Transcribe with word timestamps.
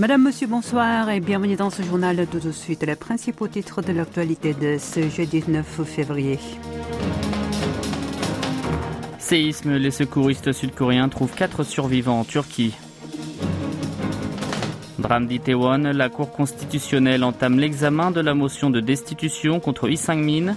Madame, 0.00 0.22
Monsieur, 0.22 0.46
bonsoir 0.46 1.10
et 1.10 1.20
bienvenue 1.20 1.56
dans 1.56 1.68
ce 1.68 1.82
journal. 1.82 2.26
Tout 2.26 2.38
de 2.38 2.52
suite, 2.52 2.82
les 2.84 2.96
principaux 2.96 3.48
titres 3.48 3.82
de 3.82 3.92
l'actualité 3.92 4.54
de 4.54 4.78
ce 4.78 5.10
jeudi 5.10 5.44
9 5.46 5.84
février. 5.84 6.38
Séisme, 9.18 9.76
les 9.76 9.90
secouristes 9.90 10.52
sud-coréens 10.52 11.10
trouvent 11.10 11.34
quatre 11.34 11.64
survivants 11.64 12.20
en 12.20 12.24
Turquie. 12.24 12.74
Drame 14.98 15.26
d'Itaewon, 15.26 15.92
la 15.92 16.08
Cour 16.08 16.32
constitutionnelle 16.32 17.22
entame 17.22 17.58
l'examen 17.58 18.10
de 18.10 18.22
la 18.22 18.32
motion 18.32 18.70
de 18.70 18.80
destitution 18.80 19.60
contre 19.60 19.86
Lee 19.86 19.98
Sang-min. 19.98 20.56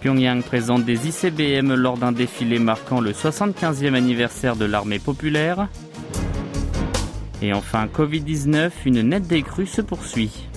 Pyongyang 0.00 0.42
présente 0.42 0.84
des 0.84 1.06
ICBM 1.06 1.72
lors 1.74 1.98
d'un 1.98 2.10
défilé 2.10 2.58
marquant 2.58 3.00
le 3.00 3.12
75e 3.12 3.94
anniversaire 3.94 4.56
de 4.56 4.64
l'armée 4.64 4.98
populaire. 4.98 5.68
Et 7.44 7.52
enfin, 7.52 7.88
Covid-19, 7.88 8.70
une 8.86 9.02
nette 9.02 9.26
décrue 9.26 9.66
se 9.66 9.82
poursuit. 9.82 10.48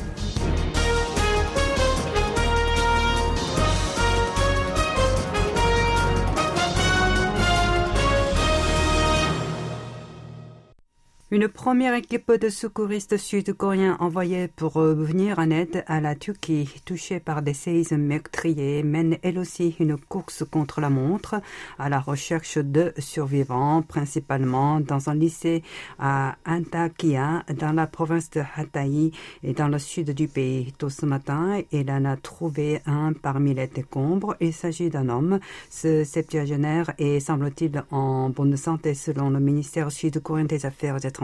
Une 11.29 11.49
première 11.49 11.93
équipe 11.93 12.31
de 12.31 12.47
secouristes 12.47 13.17
sud-coréens 13.17 13.97
envoyée 13.99 14.47
pour 14.47 14.79
venir 14.79 15.39
en 15.39 15.49
aide 15.49 15.83
à 15.85 15.99
la 15.99 16.15
Turquie 16.15 16.69
touchée 16.85 17.19
par 17.19 17.41
des 17.41 17.53
séismes 17.53 17.97
meurtriers 17.97 18.81
mène 18.81 19.17
elle 19.23 19.37
aussi 19.37 19.75
une 19.81 19.97
course 19.97 20.45
contre 20.49 20.79
la 20.79 20.89
montre 20.89 21.41
à 21.79 21.89
la 21.89 21.99
recherche 21.99 22.57
de 22.59 22.93
survivants, 22.97 23.81
principalement 23.81 24.79
dans 24.79 25.09
un 25.09 25.15
lycée 25.15 25.63
à 25.99 26.37
Antakya, 26.45 27.43
dans 27.59 27.73
la 27.73 27.87
province 27.87 28.29
de 28.29 28.43
Hatay 28.55 29.11
et 29.43 29.51
dans 29.51 29.67
le 29.67 29.79
sud 29.79 30.11
du 30.11 30.29
pays. 30.29 30.71
Tôt 30.77 30.89
ce 30.89 31.05
matin, 31.05 31.59
elle 31.73 31.91
en 31.91 32.05
a 32.05 32.15
trouvé 32.15 32.79
un 32.85 33.11
parmi 33.11 33.53
les 33.53 33.67
décombres. 33.67 34.37
Il 34.39 34.53
s'agit 34.53 34.89
d'un 34.89 35.09
homme. 35.09 35.41
Ce 35.69 36.05
septuagénaire 36.05 36.93
est, 36.97 37.19
semble-t-il, 37.19 37.83
en 37.91 38.29
bonne 38.29 38.55
santé 38.55 38.93
selon 38.93 39.29
le 39.29 39.41
ministère 39.41 39.91
sud-coréen 39.91 40.45
des 40.45 40.65
Affaires 40.65 40.95
étrangères 40.95 41.16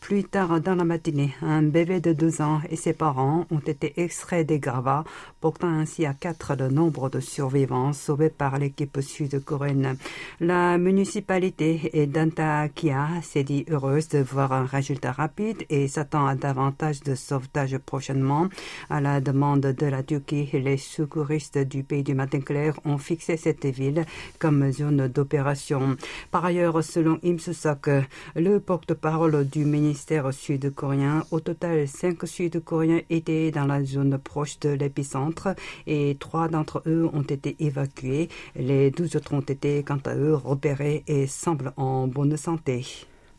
plus 0.00 0.24
tard 0.24 0.60
dans 0.60 0.74
la 0.74 0.84
matinée, 0.84 1.34
un 1.42 1.62
bébé 1.62 2.00
de 2.00 2.12
12 2.12 2.40
ans 2.40 2.60
et 2.68 2.76
ses 2.76 2.92
parents 2.92 3.46
ont 3.50 3.60
été 3.60 4.00
extraits 4.00 4.46
des 4.46 4.58
gravats, 4.58 5.04
portant 5.40 5.68
ainsi 5.68 6.04
à 6.06 6.14
quatre 6.14 6.54
le 6.58 6.68
nombre 6.68 7.08
de 7.08 7.20
survivants 7.20 7.92
sauvés 7.92 8.30
par 8.30 8.58
l'équipe 8.58 9.00
sud-coréenne. 9.00 9.96
La 10.40 10.76
municipalité 10.78 12.08
d'Antakya 12.12 13.08
s'est 13.22 13.44
dit 13.44 13.64
heureuse 13.70 14.08
de 14.08 14.18
voir 14.18 14.52
un 14.52 14.64
résultat 14.64 15.12
rapide 15.12 15.64
et 15.70 15.88
s'attend 15.88 16.26
à 16.26 16.34
davantage 16.34 17.00
de 17.00 17.14
sauvetage 17.14 17.78
prochainement. 17.78 18.48
À 18.90 19.00
la 19.00 19.20
demande 19.20 19.60
de 19.60 19.86
la 19.86 20.02
Turquie, 20.02 20.48
les 20.52 20.76
secouristes 20.76 21.58
du 21.58 21.82
pays 21.84 22.02
du 22.02 22.14
matin 22.14 22.40
clair 22.40 22.78
ont 22.84 22.98
fixé 22.98 23.36
cette 23.36 23.66
ville 23.66 24.04
comme 24.38 24.70
zone 24.72 25.08
d'opération. 25.08 25.96
Par 26.30 26.44
ailleurs, 26.44 26.82
selon 26.84 27.18
Im 27.24 27.36
le 28.36 28.58
porte 28.58 28.89
parole 28.92 29.46
du 29.46 29.64
ministère 29.64 30.32
sud-coréen. 30.32 31.24
Au 31.30 31.40
total, 31.40 31.86
cinq 31.88 32.26
Sud-Coréens 32.26 33.00
étaient 33.10 33.50
dans 33.50 33.66
la 33.66 33.84
zone 33.84 34.18
proche 34.18 34.58
de 34.60 34.70
l'épicentre 34.70 35.54
et 35.86 36.16
trois 36.18 36.48
d'entre 36.48 36.82
eux 36.86 37.08
ont 37.12 37.22
été 37.22 37.56
évacués. 37.60 38.28
Les 38.56 38.90
douze 38.90 39.16
autres 39.16 39.34
ont 39.34 39.40
été, 39.40 39.82
quant 39.82 40.00
à 40.04 40.14
eux, 40.14 40.34
repérés 40.34 41.04
et 41.06 41.26
semblent 41.26 41.72
en 41.76 42.06
bonne 42.06 42.36
santé. 42.36 42.84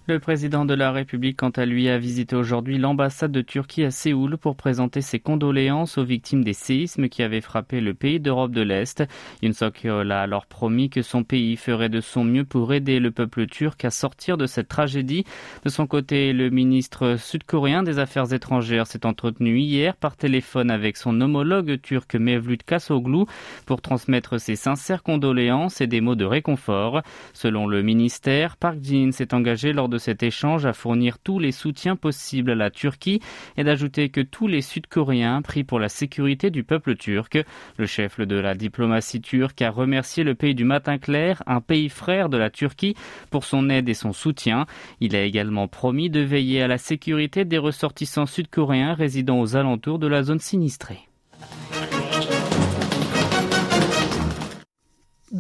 Le 0.08 0.18
président 0.18 0.66
de 0.66 0.74
la 0.74 0.92
République, 0.92 1.38
quant 1.38 1.52
à 1.52 1.64
lui, 1.64 1.88
a 1.88 2.00
visité 2.00 2.36
aujourd'hui 2.36 2.80
l'ambassade 2.80 3.32
de 3.32 3.42
Turquie 3.42 3.84
à 3.84 3.92
Séoul 3.92 4.36
pour 4.36 4.56
présenter 4.56 5.00
ses 5.02 5.20
condoléances 5.20 6.00
aux 6.00 6.04
victimes 6.04 6.44
des 6.44 6.54
séismes 6.54 7.08
qui 7.08 7.22
avaient 7.22 7.40
frappé 7.40 7.82
le 7.82 7.94
pays 7.94 8.20
d'Europe 8.20 8.52
de 8.52 8.62
l'Est. 8.64 9.04
Yoon 9.44 9.54
suk 9.54 9.86
a 9.86 10.20
alors 10.20 10.48
promis 10.48 10.90
que 10.90 11.04
son 11.04 11.24
pays 11.24 11.56
ferait 11.56 11.88
de 11.88 12.02
son 12.02 12.24
mieux 12.24 12.46
pour 12.46 12.74
aider 12.74 13.00
le 13.00 13.12
peuple 13.12 13.46
turc 13.46 13.86
à 13.86 13.92
sortir 13.92 14.38
de 14.38 14.48
cette 14.48 14.70
tragédie. 14.70 15.24
De 15.66 15.70
son 15.70 15.86
côté, 15.86 16.34
le 16.34 16.50
ministre 16.50 17.18
sud-coréen 17.20 17.84
des 17.84 18.00
Affaires 18.00 18.34
étrangères 18.34 18.88
s'est 18.88 19.06
entretenu 19.06 19.60
hier 19.60 19.96
par 19.96 20.18
téléphone 20.18 20.72
avec 20.72 20.98
son 20.98 21.22
homologue 21.22 21.80
turc 21.80 22.16
Mevlut 22.16 22.58
Kasoglu 22.66 23.26
pour 23.68 23.84
transmettre 23.84 24.42
ses 24.42 24.56
sincères 24.56 25.04
condoléances 25.04 25.80
et 25.80 25.88
des 25.88 26.02
mots 26.02 26.16
de 26.16 26.26
réconfort. 26.26 27.04
Selon 27.34 27.68
le 27.68 27.84
ministère, 27.84 28.58
Park 28.58 28.80
Jin 28.82 29.12
s'est 29.12 29.36
engagé 29.36 29.74
lors 29.74 29.91
de 29.92 30.00
cet 30.00 30.24
échange 30.24 30.66
à 30.66 30.74
fournir 30.74 31.20
tous 31.20 31.38
les 31.38 31.52
soutiens 31.52 31.96
possibles 31.96 32.50
à 32.50 32.56
la 32.56 32.72
Turquie 32.72 33.22
et 33.58 33.64
d'ajouter 33.64 34.10
que 34.10 34.22
tous 34.22 34.48
les 34.48 34.62
Sud-Coréens 34.62 35.44
prient 35.44 35.64
pour 35.64 35.80
la 35.80 35.90
sécurité 35.90 36.50
du 36.50 36.64
peuple 36.64 36.96
turc. 36.96 37.38
Le 37.78 37.86
chef 37.86 38.20
de 38.20 38.36
la 38.36 38.56
diplomatie 38.56 39.22
turque 39.22 39.62
a 39.62 39.70
remercié 39.70 40.24
le 40.24 40.34
pays 40.34 40.56
du 40.56 40.64
matin 40.64 40.98
clair, 40.98 41.44
un 41.46 41.62
pays 41.62 41.90
frère 41.90 42.30
de 42.30 42.38
la 42.38 42.50
Turquie, 42.50 42.96
pour 43.30 43.44
son 43.44 43.70
aide 43.70 43.88
et 43.88 43.94
son 43.94 44.14
soutien. 44.14 44.66
Il 45.00 45.16
a 45.16 45.24
également 45.24 45.68
promis 45.68 46.10
de 46.10 46.22
veiller 46.22 46.64
à 46.64 46.68
la 46.68 46.80
sécurité 46.80 47.46
des 47.46 47.60
ressortissants 47.60 48.26
sud-coréens 48.26 48.96
résidant 48.96 49.40
aux 49.40 49.56
alentours 49.56 50.00
de 50.00 50.08
la 50.08 50.24
zone 50.24 50.40
sinistrée. 50.40 51.11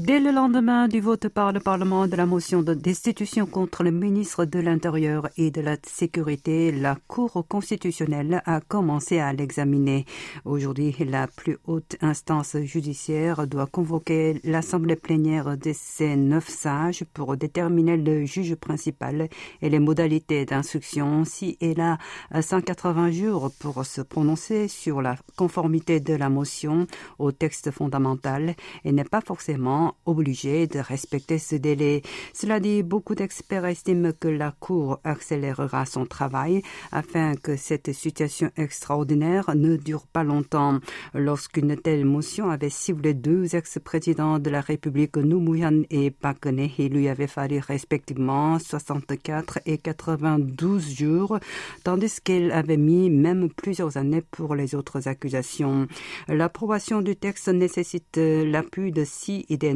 Dès 0.03 0.19
le 0.19 0.31
lendemain 0.31 0.88
du 0.88 1.00
vote 1.00 1.28
par 1.28 1.53
le 1.53 1.59
Parlement 1.59 2.07
de 2.07 2.16
la 2.16 2.25
motion 2.25 2.63
de 2.63 2.73
destitution 2.73 3.45
contre 3.45 3.84
le 3.84 3.91
ministre 3.91 4.45
de 4.45 4.57
l'Intérieur 4.57 5.29
et 5.38 5.51
de 5.51 5.62
la 5.62 5.78
Sécurité, 5.85 6.72
la 6.72 6.97
Cour 7.07 7.45
constitutionnelle 7.47 8.41
a 8.47 8.61
commencé 8.61 9.19
à 9.19 9.31
l'examiner. 9.31 10.06
Aujourd'hui, 10.44 10.95
la 11.07 11.28
plus 11.28 11.59
haute 11.67 11.97
instance 12.01 12.57
judiciaire 12.63 13.45
doit 13.45 13.67
convoquer 13.67 14.41
l'Assemblée 14.44 14.95
plénière 14.95 15.56
de 15.56 15.72
ces 15.72 16.16
neuf 16.16 16.50
sages 16.50 17.06
pour 17.13 17.38
déterminer 17.38 17.95
le 17.95 18.25
juge 18.25 18.56
principal 18.56 19.29
et 19.61 19.69
les 19.69 19.79
modalités 19.79 20.45
d'instruction 20.45 21.25
si 21.25 21.59
elle 21.61 21.79
a 21.79 22.00
180 22.41 23.11
jours 23.11 23.51
pour 23.59 23.85
se 23.85 24.01
prononcer 24.01 24.67
sur 24.67 25.03
la 25.03 25.16
conformité 25.35 26.00
de 26.00 26.16
la 26.16 26.29
motion 26.29 26.88
au 27.19 27.31
texte 27.31 27.69
fondamental 27.69 28.56
et 28.84 28.91
n'est 28.91 29.03
pas 29.03 29.22
forcément 29.22 29.91
obligé 30.06 30.68
de 30.68 30.79
respecter 30.79 31.40
ce 31.40 31.56
délai. 31.56 32.02
Cela 32.34 32.59
dit, 32.59 32.84
beaucoup 32.84 33.16
d'experts 33.16 33.66
estiment 33.66 34.12
que 34.19 34.28
la 34.28 34.52
Cour 34.59 35.00
accélérera 35.03 35.85
son 35.85 36.06
travail 36.06 36.62
afin 36.91 37.35
que 37.35 37.56
cette 37.56 37.94
situation 37.94 38.52
extraordinaire 38.57 39.52
ne 39.56 39.78
dure 39.78 40.07
pas 40.07 40.24
longtemps. 40.24 40.79
Lorsqu'une 41.13 41.75
telle 41.78 42.06
motion 42.06 42.50
avait 42.50 42.69
ciblé 42.69 43.13
deux 43.13 43.56
ex-présidents 43.56 44.40
de 44.40 44.50
la 44.50 44.62
République, 44.62 45.18
Noumouyan 45.18 45.84
et 45.90 46.12
Park 46.12 46.47
il 46.78 46.94
lui 46.94 47.08
avait 47.08 47.28
fallu 47.28 47.59
respectivement 47.59 48.59
64 48.59 49.59
et 49.66 49.78
92 49.78 50.94
jours, 50.94 51.40
tandis 51.84 52.19
qu'elle 52.23 52.52
avait 52.52 52.78
mis 52.78 53.09
même 53.09 53.50
plusieurs 53.50 53.97
années 53.97 54.23
pour 54.31 54.56
les 54.56 54.75
autres 54.75 55.08
accusations. 55.08 55.88
L'approbation 56.28 57.02
du 57.02 57.16
texte 57.16 57.47
nécessite 57.50 58.18
l'appui 58.18 58.91
de 58.91 59.03
six 59.06 59.46
des 59.62 59.73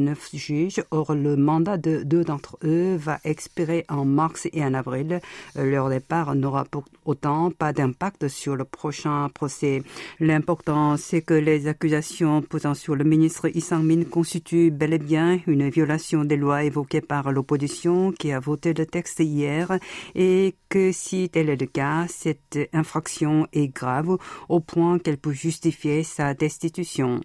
Or, 0.90 1.14
le 1.14 1.36
mandat 1.36 1.76
de 1.76 2.02
deux 2.02 2.24
d'entre 2.24 2.58
eux 2.64 2.96
va 2.96 3.18
expirer 3.24 3.84
en 3.88 4.04
mars 4.04 4.48
et 4.52 4.64
en 4.64 4.74
avril. 4.74 5.20
Leur 5.54 5.88
départ 5.88 6.34
n'aura 6.34 6.64
pour 6.64 6.84
autant 7.04 7.50
pas 7.50 7.72
d'impact 7.72 8.28
sur 8.28 8.56
le 8.56 8.64
prochain 8.64 9.28
procès. 9.32 9.82
L'important, 10.20 10.96
c'est 10.96 11.22
que 11.22 11.34
les 11.34 11.68
accusations 11.68 12.42
posant 12.42 12.74
sur 12.74 12.94
le 12.94 13.04
ministre 13.04 13.48
Isang-min 13.54 14.04
constituent 14.04 14.70
bel 14.70 14.92
et 14.92 14.98
bien 14.98 15.40
une 15.46 15.68
violation 15.68 16.24
des 16.24 16.36
lois 16.36 16.64
évoquées 16.64 17.00
par 17.00 17.32
l'opposition 17.32 18.12
qui 18.12 18.32
a 18.32 18.40
voté 18.40 18.74
le 18.74 18.86
texte 18.86 19.20
hier 19.20 19.78
et 20.14 20.54
que 20.68 20.92
si 20.92 21.28
tel 21.28 21.48
est 21.48 21.60
le 21.60 21.66
cas, 21.66 22.06
cette 22.08 22.58
infraction 22.72 23.46
est 23.52 23.68
grave 23.68 24.16
au 24.48 24.60
point 24.60 24.98
qu'elle 24.98 25.18
peut 25.18 25.32
justifier 25.32 26.02
sa 26.02 26.34
destitution. 26.34 27.20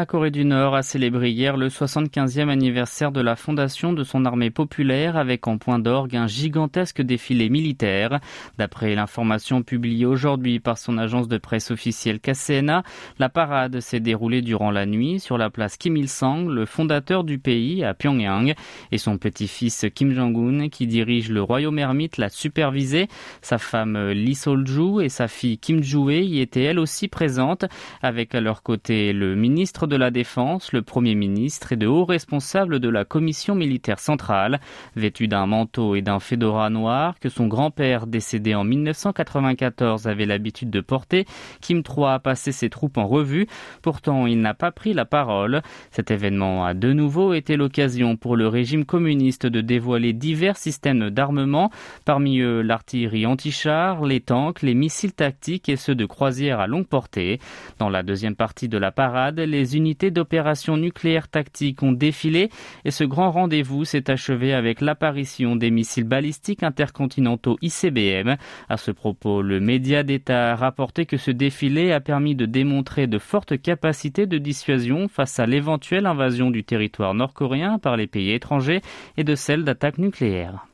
La 0.00 0.06
Corée 0.06 0.30
du 0.30 0.46
Nord 0.46 0.74
a 0.74 0.82
célébré 0.82 1.28
hier 1.28 1.58
le 1.58 1.68
75e 1.68 2.48
anniversaire 2.48 3.12
de 3.12 3.20
la 3.20 3.36
fondation 3.36 3.92
de 3.92 4.02
son 4.02 4.24
armée 4.24 4.48
populaire 4.48 5.18
avec 5.18 5.46
en 5.46 5.58
point 5.58 5.78
d'orgue 5.78 6.16
un 6.16 6.26
gigantesque 6.26 7.02
défilé 7.02 7.50
militaire. 7.50 8.18
D'après 8.56 8.94
l'information 8.94 9.62
publiée 9.62 10.06
aujourd'hui 10.06 10.58
par 10.58 10.78
son 10.78 10.96
agence 10.96 11.28
de 11.28 11.36
presse 11.36 11.70
officielle 11.70 12.18
KCNA, 12.18 12.82
la 13.18 13.28
parade 13.28 13.80
s'est 13.80 14.00
déroulée 14.00 14.40
durant 14.40 14.70
la 14.70 14.86
nuit 14.86 15.20
sur 15.20 15.36
la 15.36 15.50
place 15.50 15.76
Kim 15.76 15.98
Il-sung, 15.98 16.48
le 16.48 16.64
fondateur 16.64 17.22
du 17.22 17.38
pays 17.38 17.84
à 17.84 17.92
Pyongyang, 17.92 18.54
et 18.92 18.96
son 18.96 19.18
petit-fils 19.18 19.84
Kim 19.94 20.12
Jong-un 20.12 20.70
qui 20.70 20.86
dirige 20.86 21.28
le 21.28 21.42
royaume 21.42 21.78
ermite 21.78 22.16
l'a 22.16 22.30
supervisé. 22.30 23.08
Sa 23.42 23.58
femme 23.58 24.12
Lee 24.12 24.34
Sol-ju 24.34 25.02
et 25.02 25.10
sa 25.10 25.28
fille 25.28 25.58
Kim 25.58 25.82
Joo-hee 25.82 26.24
y 26.24 26.40
étaient 26.40 26.62
elles 26.62 26.78
aussi 26.78 27.06
présentes 27.06 27.66
avec 28.00 28.34
à 28.34 28.40
leur 28.40 28.62
côté 28.62 29.12
le 29.12 29.36
ministre 29.36 29.88
de 29.90 29.96
la 29.96 30.10
Défense, 30.10 30.72
le 30.72 30.80
Premier 30.80 31.14
ministre 31.14 31.72
et 31.72 31.76
de 31.76 31.86
hauts 31.86 32.06
responsables 32.06 32.78
de 32.78 32.88
la 32.88 33.04
Commission 33.04 33.54
militaire 33.54 33.98
centrale, 33.98 34.60
vêtu 34.96 35.28
d'un 35.28 35.44
manteau 35.44 35.94
et 35.94 36.00
d'un 36.00 36.20
fedora 36.20 36.70
noir 36.70 37.18
que 37.18 37.28
son 37.28 37.46
grand-père, 37.48 38.06
décédé 38.06 38.54
en 38.54 38.64
1994, 38.64 40.06
avait 40.06 40.24
l'habitude 40.24 40.70
de 40.70 40.80
porter. 40.80 41.26
Kim 41.60 41.82
III 41.86 42.06
a 42.06 42.18
passé 42.20 42.52
ses 42.52 42.70
troupes 42.70 42.96
en 42.96 43.06
revue. 43.06 43.46
Pourtant, 43.82 44.26
il 44.26 44.40
n'a 44.40 44.54
pas 44.54 44.70
pris 44.70 44.94
la 44.94 45.04
parole. 45.04 45.60
Cet 45.90 46.10
événement 46.10 46.64
a 46.64 46.72
de 46.72 46.92
nouveau 46.92 47.34
été 47.34 47.56
l'occasion 47.56 48.16
pour 48.16 48.36
le 48.36 48.48
régime 48.48 48.84
communiste 48.84 49.46
de 49.46 49.60
dévoiler 49.60 50.12
divers 50.12 50.56
systèmes 50.56 51.10
d'armement, 51.10 51.70
parmi 52.04 52.38
eux 52.38 52.62
l'artillerie 52.62 53.26
anti-char, 53.26 54.04
les 54.04 54.20
tanks, 54.20 54.62
les 54.62 54.74
missiles 54.74 55.12
tactiques 55.12 55.68
et 55.68 55.76
ceux 55.76 55.96
de 55.96 56.06
croisière 56.06 56.60
à 56.60 56.68
longue 56.68 56.86
portée. 56.86 57.40
Dans 57.78 57.88
la 57.88 58.04
deuxième 58.04 58.36
partie 58.36 58.68
de 58.68 58.78
la 58.78 58.92
parade, 58.92 59.40
les 59.40 59.69
unités 59.76 60.10
d'opération 60.10 60.76
nucléaire 60.76 61.28
tactique 61.28 61.82
ont 61.82 61.92
défilé 61.92 62.50
et 62.84 62.90
ce 62.90 63.04
grand 63.04 63.30
rendez-vous 63.30 63.84
s'est 63.84 64.10
achevé 64.10 64.52
avec 64.52 64.80
l'apparition 64.80 65.56
des 65.56 65.70
missiles 65.70 66.04
balistiques 66.04 66.62
intercontinentaux 66.62 67.58
ICBM. 67.62 68.36
À 68.68 68.76
ce 68.76 68.90
propos, 68.90 69.42
le 69.42 69.60
média 69.60 70.02
d'État 70.02 70.52
a 70.52 70.56
rapporté 70.56 71.06
que 71.06 71.16
ce 71.16 71.30
défilé 71.30 71.92
a 71.92 72.00
permis 72.00 72.34
de 72.34 72.46
démontrer 72.46 73.06
de 73.06 73.18
fortes 73.18 73.60
capacités 73.60 74.26
de 74.26 74.38
dissuasion 74.38 75.08
face 75.08 75.38
à 75.38 75.46
l'éventuelle 75.46 76.06
invasion 76.06 76.50
du 76.50 76.64
territoire 76.64 77.14
nord-coréen 77.14 77.78
par 77.78 77.96
les 77.96 78.06
pays 78.06 78.32
étrangers 78.32 78.80
et 79.16 79.24
de 79.24 79.34
celle 79.34 79.64
d'attaques 79.64 79.98
nucléaires. 79.98 80.66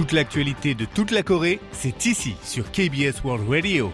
Toute 0.00 0.12
l'actualité 0.12 0.74
de 0.74 0.86
toute 0.86 1.10
la 1.10 1.22
Corée, 1.22 1.60
c'est 1.72 2.06
ici 2.06 2.34
sur 2.42 2.70
KBS 2.70 3.22
World 3.22 3.46
Radio. 3.48 3.92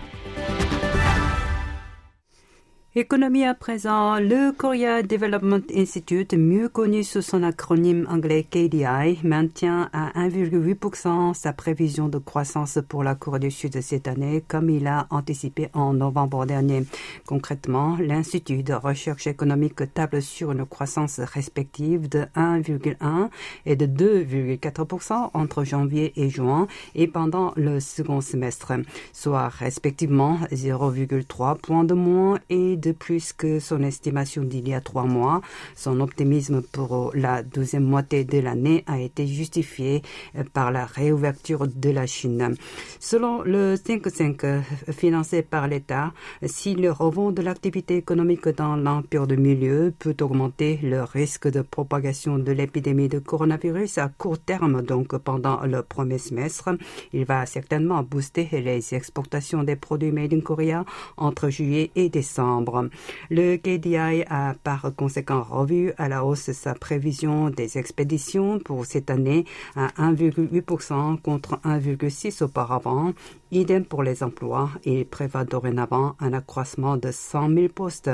Économie 2.99 3.45
à 3.45 3.53
présent, 3.53 4.19
le 4.19 4.53
Korea 4.53 5.03
Development 5.03 5.61
Institute, 5.77 6.33
mieux 6.33 6.71
connu 6.71 7.05
sous 7.05 7.21
son 7.21 7.43
acronyme 7.43 8.07
anglais 8.11 8.43
KDI, 8.43 9.19
maintient 9.23 9.91
à 9.93 10.19
1,8% 10.19 11.35
sa 11.35 11.53
prévision 11.53 12.09
de 12.09 12.17
croissance 12.17 12.79
pour 12.89 13.05
la 13.05 13.15
Corée 13.15 13.41
du 13.41 13.51
Sud 13.51 13.79
cette 13.83 14.09
année, 14.09 14.43
comme 14.49 14.71
il 14.71 14.87
a 14.87 15.09
anticipé 15.11 15.69
en 15.75 15.93
novembre 15.93 16.47
dernier. 16.47 16.87
Concrètement, 17.27 17.99
l'Institut 18.01 18.63
de 18.63 18.73
recherche 18.73 19.27
économique 19.27 19.93
table 19.93 20.23
sur 20.23 20.53
une 20.53 20.65
croissance 20.65 21.21
respective 21.21 22.09
de 22.09 22.25
1,1 22.35 23.29
et 23.67 23.77
de 23.77 23.85
2,4% 23.85 25.33
entre 25.35 25.65
janvier 25.65 26.15
et 26.17 26.31
juin 26.31 26.67
et 26.95 27.09
pendant 27.09 27.53
le 27.57 27.79
second 27.79 28.23
semestre, 28.23 28.73
soit 29.13 29.49
respectivement 29.49 30.39
0,3 30.51 31.59
points 31.59 31.85
de 31.85 31.93
moins 31.93 32.39
et 32.49 32.77
de 32.77 32.86
plus 32.93 33.33
que 33.33 33.61
son 33.61 33.83
estimation 33.83 34.43
d'il 34.43 34.69
y 34.69 34.75
a 34.75 34.81
trois 34.81 35.05
mois. 35.05 35.41
Son 35.75 36.01
optimisme 36.01 36.63
pour 36.63 37.13
la 37.15 37.43
deuxième 37.43 37.85
moitié 37.85 38.25
de 38.25 38.39
l'année 38.39 38.85
a 38.87 39.01
été 39.01 39.27
justifié 39.27 40.03
euh, 40.37 40.45
par 40.53 40.71
la 40.71 40.87
réouverture 40.87 41.67
de 41.67 41.91
la 41.91 42.07
Chine. 42.07 42.55
Selon 43.01 43.43
le 43.43 43.77
5 43.77 44.45
euh, 44.45 44.61
financé 44.91 45.43
par 45.43 45.69
l'État, 45.69 46.13
si 46.45 46.75
le 46.75 46.91
rebond 46.91 47.33
de 47.33 47.43
l'activité 47.43 47.97
économique 47.97 48.49
dans 48.49 48.77
l'empire 48.77 49.27
de 49.27 49.37
milieu 49.37 49.93
peut 49.99 50.17
augmenter 50.21 50.79
le 50.83 51.03
risque 51.03 51.49
de 51.49 51.63
propagation 51.63 52.39
de 52.39 52.53
l'épidémie 52.53 53.09
de 53.09 53.19
coronavirus 53.19 53.99
à 53.99 54.09
court 54.09 54.39
terme, 54.39 54.83
donc 54.83 55.17
pendant 55.19 55.61
le 55.65 55.83
premier 55.83 56.19
semestre, 56.19 56.71
il 57.13 57.25
va 57.25 57.47
certainement 57.47 58.03
booster 58.03 58.49
les 58.53 58.95
exportations 58.95 59.63
des 59.63 59.77
produits 59.77 60.13
made 60.13 60.33
in 60.33 60.41
Korea 60.41 60.85
entre 61.17 61.49
juillet 61.51 61.91
et 61.95 62.09
décembre. 62.09 62.76
Le 63.31 63.57
KDI 63.57 64.25
a 64.29 64.55
par 64.63 64.93
conséquent 64.97 65.43
revu 65.43 65.93
à 65.99 66.09
la 66.09 66.25
hausse 66.25 66.53
sa 66.53 66.75
prévision 66.75 67.51
des 67.51 67.79
expéditions 67.79 68.59
pour 68.59 68.87
cette 68.87 69.11
année 69.11 69.45
à 69.75 69.89
1,8% 69.99 71.21
contre 71.21 71.59
1,6% 71.65 72.45
auparavant 72.45 73.13
Idem 73.57 73.87
pour 73.87 74.03
les 74.03 74.23
emplois. 74.23 74.69
Il 74.85 75.07
prévoit 75.07 75.47
dorénavant 75.47 76.15
un 76.21 76.35
accroissement 76.35 76.99
de 76.99 77.11
100 77.11 77.55
000 77.55 77.69
postes, 77.69 78.11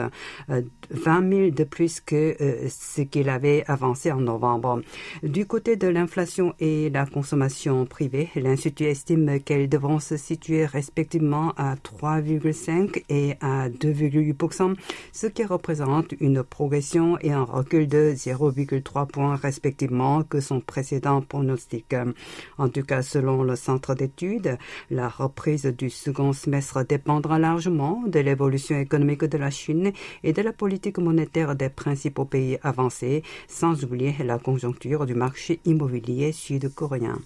20 0.48 0.54
euh, 0.54 1.46
000 1.46 1.50
de 1.50 1.64
plus 1.64 2.00
que 2.00 2.36
euh, 2.40 2.68
ce 2.68 3.02
qu'il 3.02 3.28
avait 3.28 3.64
avancé 3.66 4.12
en 4.12 4.20
novembre. 4.20 4.82
Du 5.24 5.46
côté 5.46 5.74
de 5.74 5.88
l'inflation 5.88 6.54
et 6.60 6.90
la 6.90 7.06
consommation 7.06 7.86
privée, 7.86 8.30
l'Institut 8.36 8.84
estime 8.84 9.40
qu'elles 9.40 9.68
devront 9.68 9.98
se 9.98 10.16
situer 10.16 10.64
respectivement 10.64 11.52
à 11.56 11.74
3,5 11.74 13.02
et 13.08 13.34
à 13.40 13.68
2,8 13.68 14.76
ce 15.12 15.26
qui 15.26 15.44
représente 15.44 16.14
une 16.20 16.44
progression 16.44 17.18
et 17.20 17.32
un 17.32 17.42
recul 17.42 17.88
de 17.88 18.12
0,3 18.14 19.08
points 19.08 19.34
respectivement 19.34 20.22
que 20.22 20.40
son 20.40 20.60
précédent 20.60 21.20
pronostic. 21.20 21.96
En 22.58 22.68
tout 22.68 22.82
cas, 22.82 23.02
selon 23.02 23.42
le 23.42 23.56
centre 23.56 23.96
d'études, 23.96 24.56
la 24.90 25.08
reprise 25.32 25.64
du 25.64 25.88
second 25.88 26.34
semestre 26.34 26.84
dépendra 26.84 27.38
largement 27.38 28.02
de 28.06 28.20
l'évolution 28.20 28.78
économique 28.78 29.24
de 29.24 29.38
la 29.38 29.50
Chine 29.50 29.92
et 30.22 30.34
de 30.34 30.42
la 30.42 30.52
politique 30.52 30.98
monétaire 30.98 31.56
des 31.56 31.70
principaux 31.70 32.26
pays 32.26 32.58
avancés, 32.62 33.22
sans 33.48 33.82
oublier 33.82 34.14
la 34.22 34.38
conjoncture 34.38 35.06
du 35.06 35.14
marché 35.14 35.60
immobilier 35.64 36.32
sud-coréen. 36.32 37.18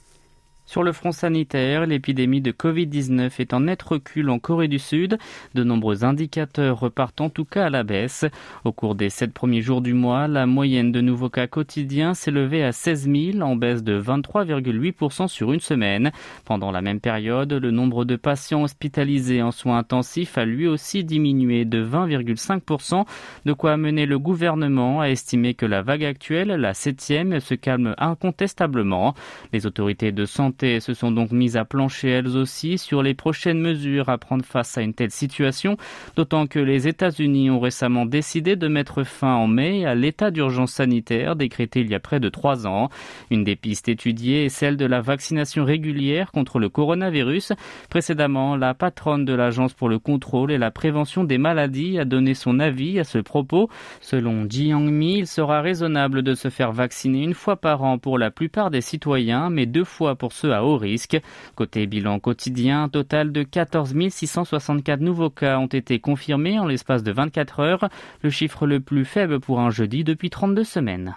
Sur 0.68 0.82
le 0.82 0.90
front 0.92 1.12
sanitaire, 1.12 1.86
l'épidémie 1.86 2.40
de 2.40 2.50
Covid-19 2.50 3.30
est 3.38 3.54
en 3.54 3.60
net 3.60 3.80
recul 3.80 4.28
en 4.30 4.40
Corée 4.40 4.66
du 4.66 4.80
Sud. 4.80 5.16
De 5.54 5.62
nombreux 5.62 6.04
indicateurs 6.04 6.80
repartent 6.80 7.20
en 7.20 7.30
tout 7.30 7.44
cas 7.44 7.66
à 7.66 7.70
la 7.70 7.84
baisse. 7.84 8.24
Au 8.64 8.72
cours 8.72 8.96
des 8.96 9.08
sept 9.08 9.32
premiers 9.32 9.62
jours 9.62 9.80
du 9.80 9.94
mois, 9.94 10.26
la 10.26 10.44
moyenne 10.44 10.90
de 10.90 11.00
nouveaux 11.00 11.30
cas 11.30 11.46
quotidiens 11.46 12.14
s'est 12.14 12.32
levée 12.32 12.64
à 12.64 12.72
16 12.72 13.08
000, 13.08 13.42
en 13.42 13.54
baisse 13.54 13.84
de 13.84 13.98
23,8% 13.98 15.28
sur 15.28 15.52
une 15.52 15.60
semaine. 15.60 16.10
Pendant 16.44 16.72
la 16.72 16.82
même 16.82 16.98
période, 16.98 17.52
le 17.52 17.70
nombre 17.70 18.04
de 18.04 18.16
patients 18.16 18.64
hospitalisés 18.64 19.42
en 19.42 19.52
soins 19.52 19.78
intensifs 19.78 20.36
a 20.36 20.44
lui 20.44 20.66
aussi 20.66 21.04
diminué 21.04 21.64
de 21.64 21.84
20,5%, 21.84 23.04
de 23.44 23.52
quoi 23.52 23.72
amener 23.72 24.04
le 24.04 24.18
gouvernement 24.18 25.00
à 25.00 25.10
estimer 25.10 25.54
que 25.54 25.64
la 25.64 25.82
vague 25.82 26.04
actuelle, 26.04 26.48
la 26.48 26.74
septième, 26.74 27.38
se 27.38 27.54
calme 27.54 27.94
incontestablement. 27.98 29.14
Les 29.52 29.64
autorités 29.64 30.10
de 30.10 30.24
santé 30.24 30.55
se 30.60 30.94
sont 30.94 31.10
donc 31.10 31.30
mises 31.32 31.56
à 31.56 31.64
plancher 31.64 32.08
elles 32.08 32.36
aussi 32.36 32.78
sur 32.78 33.02
les 33.02 33.14
prochaines 33.14 33.60
mesures 33.60 34.08
à 34.08 34.18
prendre 34.18 34.44
face 34.44 34.78
à 34.78 34.82
une 34.82 34.94
telle 34.94 35.10
situation, 35.10 35.76
d'autant 36.16 36.46
que 36.46 36.58
les 36.58 36.88
États-Unis 36.88 37.50
ont 37.50 37.60
récemment 37.60 38.06
décidé 38.06 38.56
de 38.56 38.68
mettre 38.68 39.04
fin 39.04 39.34
en 39.34 39.46
mai 39.46 39.84
à 39.84 39.94
l'état 39.94 40.30
d'urgence 40.30 40.72
sanitaire 40.72 41.36
décrété 41.36 41.80
il 41.80 41.90
y 41.90 41.94
a 41.94 42.00
près 42.00 42.20
de 42.20 42.28
trois 42.28 42.66
ans. 42.66 42.88
Une 43.30 43.44
des 43.44 43.56
pistes 43.56 43.88
étudiées 43.88 44.46
est 44.46 44.50
celle 44.50 44.76
de 44.76 44.86
la 44.86 45.00
vaccination 45.00 45.64
régulière 45.64 46.32
contre 46.32 46.58
le 46.58 46.68
coronavirus. 46.68 47.52
Précédemment, 47.90 48.56
la 48.56 48.74
patronne 48.74 49.24
de 49.24 49.34
l'Agence 49.34 49.74
pour 49.74 49.88
le 49.88 49.98
contrôle 49.98 50.52
et 50.52 50.58
la 50.58 50.70
prévention 50.70 51.24
des 51.24 51.38
maladies 51.38 51.98
a 51.98 52.04
donné 52.04 52.34
son 52.34 52.58
avis 52.58 52.98
à 52.98 53.04
ce 53.04 53.18
propos. 53.18 53.68
Selon 54.00 54.46
Jiang 54.48 54.90
Mi, 54.90 55.18
il 55.18 55.26
sera 55.26 55.60
raisonnable 55.60 56.22
de 56.22 56.34
se 56.34 56.50
faire 56.50 56.72
vacciner 56.72 57.22
une 57.22 57.34
fois 57.34 57.56
par 57.56 57.82
an 57.82 57.98
pour 57.98 58.18
la 58.18 58.30
plupart 58.30 58.70
des 58.70 58.80
citoyens, 58.80 59.50
mais 59.50 59.66
deux 59.66 59.84
fois 59.84 60.16
pour 60.16 60.32
ceux 60.32 60.45
à 60.52 60.64
haut 60.64 60.76
risque. 60.76 61.20
Côté 61.54 61.86
bilan 61.86 62.18
quotidien, 62.18 62.84
un 62.84 62.88
total 62.88 63.32
de 63.32 63.42
14 63.42 63.94
664 64.10 65.00
nouveaux 65.00 65.30
cas 65.30 65.58
ont 65.58 65.66
été 65.66 65.98
confirmés 65.98 66.58
en 66.58 66.66
l'espace 66.66 67.02
de 67.02 67.12
24 67.12 67.60
heures, 67.60 67.88
le 68.22 68.30
chiffre 68.30 68.66
le 68.66 68.80
plus 68.80 69.04
faible 69.04 69.40
pour 69.40 69.60
un 69.60 69.70
jeudi 69.70 70.04
depuis 70.04 70.30
32 70.30 70.64
semaines. 70.64 71.16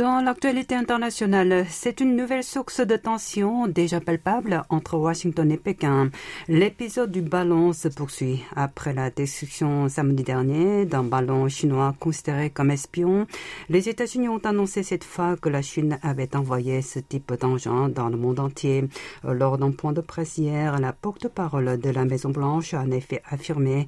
Dans 0.00 0.22
l'actualité 0.22 0.74
internationale, 0.74 1.66
c'est 1.68 2.00
une 2.00 2.16
nouvelle 2.16 2.42
source 2.42 2.80
de 2.80 2.96
tension 2.96 3.66
déjà 3.66 4.00
palpable 4.00 4.62
entre 4.70 4.96
Washington 4.96 5.52
et 5.52 5.58
Pékin. 5.58 6.08
L'épisode 6.48 7.10
du 7.10 7.20
ballon 7.20 7.74
se 7.74 7.88
poursuit 7.88 8.42
après 8.56 8.94
la 8.94 9.10
destruction 9.10 9.90
samedi 9.90 10.22
dernier 10.22 10.86
d'un 10.86 11.02
ballon 11.02 11.50
chinois 11.50 11.94
considéré 12.00 12.48
comme 12.48 12.70
espion. 12.70 13.26
Les 13.68 13.90
États-Unis 13.90 14.30
ont 14.30 14.38
annoncé 14.38 14.82
cette 14.82 15.04
fois 15.04 15.36
que 15.36 15.50
la 15.50 15.60
Chine 15.60 15.98
avait 16.00 16.34
envoyé 16.34 16.80
ce 16.80 16.98
type 16.98 17.34
d'engin 17.38 17.90
dans 17.90 18.08
le 18.08 18.16
monde 18.16 18.40
entier. 18.40 18.84
Lors 19.22 19.58
d'un 19.58 19.70
point 19.70 19.92
de 19.92 20.00
presse 20.00 20.38
hier, 20.38 20.80
la 20.80 20.94
porte-parole 20.94 21.78
de 21.78 21.90
la 21.90 22.06
Maison-Blanche 22.06 22.72
a 22.72 22.80
en 22.80 22.90
effet 22.90 23.20
affirmé 23.28 23.84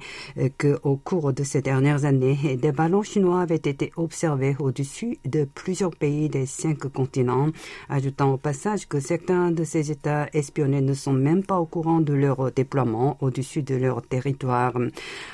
que 0.59 0.79
au 0.83 0.95
cours 0.95 1.33
de 1.33 1.43
ces 1.43 1.63
dernières 1.63 2.05
années, 2.05 2.55
des 2.61 2.71
ballons 2.71 3.01
chinois 3.01 3.41
avaient 3.41 3.55
été 3.55 3.91
observés 3.95 4.55
au-dessus 4.59 5.17
de 5.25 5.45
plusieurs 5.45 5.89
pays 6.03 6.27
des 6.27 6.45
cinq 6.45 6.79
continents, 6.91 7.47
ajoutant 7.87 8.33
au 8.33 8.37
passage 8.37 8.89
que 8.89 8.99
certains 8.99 9.51
de 9.51 9.63
ces 9.63 9.89
États 9.89 10.27
espionnés 10.33 10.81
ne 10.81 10.93
sont 10.93 11.13
même 11.13 11.43
pas 11.45 11.59
au 11.61 11.65
courant 11.65 12.01
de 12.01 12.11
leur 12.11 12.51
déploiement 12.51 13.15
au-dessus 13.21 13.63
de 13.63 13.75
leur 13.75 14.01
territoire. 14.01 14.73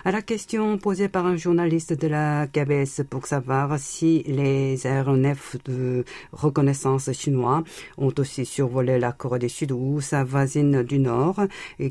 À 0.06 0.12
la 0.12 0.22
question 0.22 0.78
posée 0.78 1.10
par 1.10 1.26
un 1.26 1.38
journaliste 1.38 1.94
de 1.94 2.08
la 2.08 2.46
KBS 2.46 3.02
pour 3.10 3.26
savoir 3.26 3.80
si 3.80 4.22
les 4.28 4.86
aéronefs 4.86 5.58
de 5.66 6.06
reconnaissance 6.34 7.12
chinois 7.14 7.64
ont 7.98 8.14
aussi 8.20 8.46
survolé 8.46 9.00
la 9.00 9.12
Corée 9.12 9.40
du 9.40 9.50
Sud 9.50 9.72
ou 9.72 10.02
sa 10.02 10.24
voisine 10.24 10.84
du 10.84 11.00
Nord, 11.00 11.42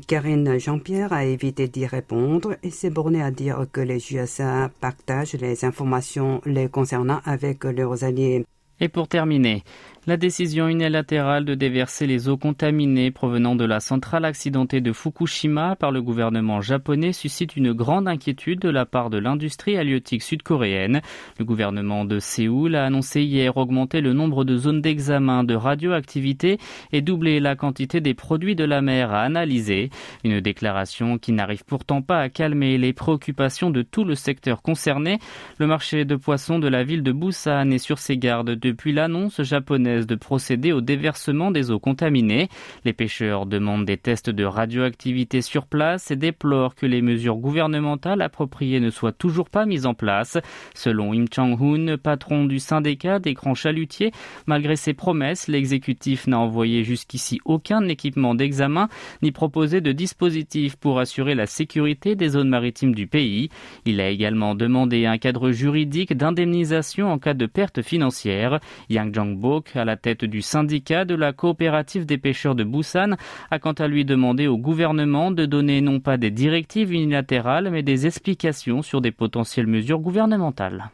Karine 0.07 0.57
Jean-Pierre 0.57 1.11
a 1.11 1.25
évité 1.25 1.67
d'y 1.67 1.85
répondre 1.85 2.55
et 2.63 2.71
s'est 2.71 2.89
bornée 2.89 3.21
à 3.21 3.31
dire 3.31 3.65
que 3.73 3.81
les 3.81 4.13
USA 4.13 4.71
partagent 4.79 5.33
les 5.33 5.65
informations 5.65 6.39
les 6.45 6.69
concernant 6.69 7.19
avec 7.25 7.65
leurs 7.65 8.05
alliés. 8.05 8.45
Et 8.79 8.89
pour 8.89 9.07
terminer, 9.07 9.63
la 10.07 10.17
décision 10.17 10.67
unilatérale 10.67 11.45
de 11.45 11.55
déverser 11.55 12.07
les 12.07 12.29
eaux 12.29 12.37
contaminées 12.37 13.11
provenant 13.11 13.55
de 13.55 13.65
la 13.65 13.79
centrale 13.79 14.23
accidentée 14.23 14.79
de 14.79 14.93
Fukushima 14.93 15.75
par 15.75 15.91
le 15.91 16.01
gouvernement 16.01 16.61
japonais 16.61 17.11
suscite 17.11 17.57
une 17.57 17.73
grande 17.73 18.07
inquiétude 18.07 18.59
de 18.59 18.69
la 18.69 18.85
part 18.85 19.09
de 19.09 19.17
l'industrie 19.17 19.77
halieutique 19.77 20.23
sud-coréenne. 20.23 21.01
Le 21.37 21.45
gouvernement 21.45 22.05
de 22.05 22.19
Séoul 22.19 22.75
a 22.75 22.85
annoncé 22.85 23.23
hier 23.23 23.57
augmenter 23.57 23.99
le 23.99 24.13
nombre 24.13 24.45
de 24.45 24.55
zones 24.57 24.81
d'examen 24.81 25.43
de 25.43 25.53
radioactivité 25.53 26.59
et 26.93 27.01
doubler 27.01 27.41
la 27.41 27.55
quantité 27.55 27.99
des 27.99 28.13
produits 28.13 28.55
de 28.55 28.63
la 28.63 28.81
mer 28.81 29.11
à 29.11 29.23
analyser. 29.23 29.89
Une 30.23 30.39
déclaration 30.39 31.17
qui 31.17 31.33
n'arrive 31.33 31.65
pourtant 31.65 32.01
pas 32.01 32.21
à 32.21 32.29
calmer 32.29 32.77
les 32.77 32.93
préoccupations 32.93 33.69
de 33.69 33.81
tout 33.81 34.05
le 34.05 34.15
secteur 34.15 34.61
concerné. 34.61 35.19
Le 35.57 35.67
marché 35.67 36.05
de 36.05 36.15
poissons 36.15 36.59
de 36.59 36.69
la 36.69 36.83
ville 36.83 37.03
de 37.03 37.11
Busan 37.11 37.69
est 37.71 37.79
sur 37.79 37.99
ses 37.99 38.17
gardes 38.17 38.51
depuis 38.51 38.93
l'annonce 38.93 39.41
japonaise 39.41 39.88
de 39.97 40.15
procéder 40.15 40.71
au 40.71 40.81
déversement 40.81 41.51
des 41.51 41.71
eaux 41.71 41.79
contaminées. 41.79 42.49
Les 42.85 42.93
pêcheurs 42.93 43.45
demandent 43.45 43.85
des 43.85 43.97
tests 43.97 44.29
de 44.29 44.43
radioactivité 44.43 45.41
sur 45.41 45.65
place 45.65 46.11
et 46.11 46.15
déplorent 46.15 46.75
que 46.75 46.85
les 46.85 47.01
mesures 47.01 47.37
gouvernementales 47.37 48.21
appropriées 48.21 48.79
ne 48.79 48.89
soient 48.89 49.11
toujours 49.11 49.49
pas 49.49 49.65
mises 49.65 49.85
en 49.85 49.93
place. 49.93 50.37
Selon 50.73 51.13
Im 51.13 51.25
Chang-hoon, 51.33 51.97
patron 52.01 52.45
du 52.45 52.59
syndicat 52.59 53.19
des 53.19 53.33
grands 53.33 53.55
chalutiers, 53.55 54.11
malgré 54.45 54.75
ses 54.75 54.93
promesses, 54.93 55.47
l'exécutif 55.47 56.27
n'a 56.27 56.39
envoyé 56.39 56.83
jusqu'ici 56.83 57.39
aucun 57.45 57.87
équipement 57.87 58.35
d'examen 58.35 58.89
ni 59.21 59.31
proposé 59.31 59.81
de 59.81 59.91
dispositif 59.91 60.75
pour 60.75 60.99
assurer 60.99 61.35
la 61.35 61.45
sécurité 61.45 62.15
des 62.15 62.29
zones 62.29 62.49
maritimes 62.49 62.95
du 62.95 63.07
pays. 63.07 63.49
Il 63.85 64.01
a 64.01 64.09
également 64.09 64.55
demandé 64.55 65.05
un 65.05 65.17
cadre 65.17 65.51
juridique 65.51 66.15
d'indemnisation 66.15 67.11
en 67.11 67.19
cas 67.19 67.33
de 67.33 67.45
perte 67.45 67.81
financière. 67.81 68.59
Yang 68.89 69.15
Jong-bok 69.15 69.75
à 69.79 69.85
la 69.85 69.97
tête 69.97 70.25
du 70.25 70.41
syndicat 70.41 71.05
de 71.05 71.15
la 71.15 71.33
coopérative 71.33 72.05
des 72.05 72.17
pêcheurs 72.17 72.55
de 72.55 72.63
Busan, 72.63 73.15
a 73.49 73.59
quant 73.59 73.73
à 73.73 73.87
lui 73.87 74.05
demandé 74.05 74.47
au 74.47 74.57
gouvernement 74.57 75.31
de 75.31 75.45
donner 75.45 75.81
non 75.81 75.99
pas 75.99 76.17
des 76.17 76.31
directives 76.31 76.93
unilatérales, 76.93 77.69
mais 77.71 77.83
des 77.83 78.05
explications 78.05 78.81
sur 78.81 79.01
des 79.01 79.11
potentielles 79.11 79.67
mesures 79.67 79.99
gouvernementales. 79.99 80.91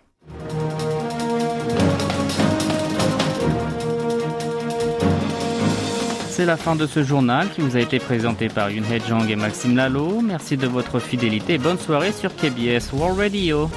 C'est 6.36 6.46
la 6.46 6.58
fin 6.58 6.76
de 6.76 6.86
ce 6.86 7.02
journal 7.02 7.50
qui 7.50 7.62
vous 7.62 7.78
a 7.78 7.80
été 7.80 7.98
présenté 7.98 8.50
par 8.50 8.70
Yun 8.70 8.84
Jang 9.08 9.30
et 9.30 9.38
Maxime 9.38 9.78
Lalo. 9.78 10.20
Merci 10.22 10.58
de 10.58 10.68
votre 10.68 11.00
fidélité 11.00 11.54
et 11.54 11.58
bonne 11.58 11.80
soirée 11.80 12.12
sur 12.12 12.36
KBS 12.36 12.92
World 12.92 13.18
Radio. 13.18 13.70